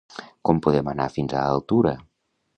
[0.49, 1.95] Com podem anar fins a Altura?